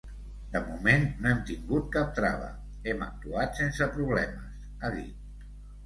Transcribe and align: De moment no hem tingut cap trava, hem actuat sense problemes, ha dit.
De 0.53 0.61
moment 0.69 1.05
no 1.25 1.29
hem 1.33 1.43
tingut 1.51 1.85
cap 1.97 2.17
trava, 2.21 2.49
hem 2.89 3.07
actuat 3.11 3.63
sense 3.63 3.93
problemes, 4.01 4.61
ha 4.81 4.97
dit. 5.01 5.51